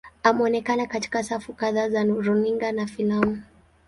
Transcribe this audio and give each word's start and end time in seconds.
Ameonekana 0.23 0.85
katika 0.85 1.23
safu 1.23 1.53
kadhaa 1.53 1.89
za 1.89 2.03
runinga 2.03 2.71
na 2.71 2.87
filamu. 2.87 3.41